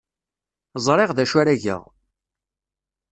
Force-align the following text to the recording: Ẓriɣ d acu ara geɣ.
Ẓriɣ 0.85 1.09
d 1.13 1.19
acu 1.23 1.35
ara 1.41 1.61
geɣ. 1.63 1.83